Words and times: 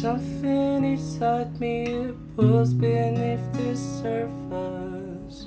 something 0.00 0.84
inside 0.84 1.58
me 1.58 2.12
pulls 2.36 2.72
beneath 2.72 3.52
the 3.54 3.74
surface, 3.74 5.46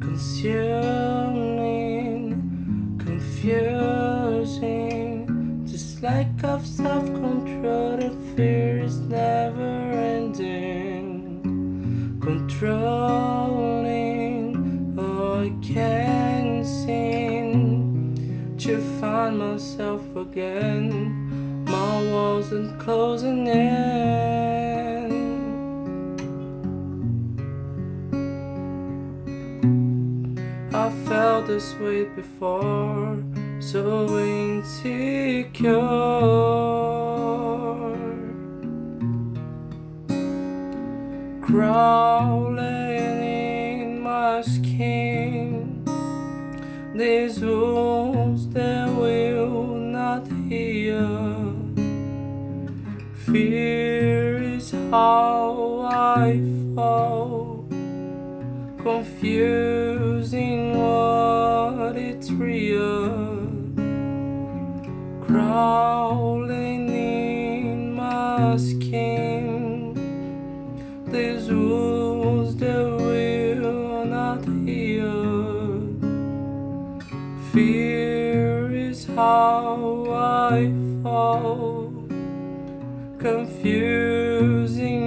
consuming, 0.00 1.36
confusing, 3.04 4.46
just 5.66 6.02
like 6.02 6.42
of 6.44 6.66
self-control. 6.66 7.98
The 7.98 8.10
fear 8.34 8.78
is 8.78 9.00
never 9.00 9.60
ending, 9.60 11.42
controlling. 12.22 12.96
Oh, 14.98 15.42
I 15.42 15.50
can't 15.62 16.66
seem 16.66 18.14
to 18.56 18.80
find 18.98 19.38
myself 19.38 20.16
again. 20.16 21.27
My 21.78 22.02
walls 22.10 22.50
and 22.50 22.76
closing 22.80 23.46
in. 23.46 25.12
I 30.74 30.90
felt 31.06 31.46
this 31.46 31.74
way 31.76 32.02
before, 32.20 33.22
so 33.60 33.82
insecure. 34.18 35.78
Crawling 41.46 43.22
in 43.22 44.00
my 44.00 44.42
skin, 44.42 45.84
these 46.92 47.38
wounds 47.38 48.48
that 48.48 48.77
Fear 53.32 54.42
is 54.56 54.70
how 54.90 55.82
I 55.84 56.40
fall, 56.74 57.66
confusing 58.78 60.78
what 60.78 61.96
it's 61.96 62.30
real, 62.30 63.10
crawling 65.26 66.88
in 66.88 67.92
my 67.92 68.56
skin. 68.56 69.92
These 71.04 71.50
wounds 71.50 72.56
that 72.56 72.96
will 72.96 74.06
not 74.06 74.42
heal. 74.64 75.82
Fear 77.52 78.72
is 78.72 79.04
how 79.04 80.06
I 80.14 80.72
fall 81.02 81.87
confusing 83.18 84.97